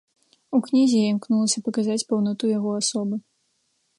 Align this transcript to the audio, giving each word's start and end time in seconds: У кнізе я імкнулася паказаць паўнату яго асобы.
У 0.59 0.59
кнізе 0.67 1.01
я 1.01 1.09
імкнулася 1.15 1.63
паказаць 1.67 2.07
паўнату 2.13 2.43
яго 2.57 2.71
асобы. 2.81 3.15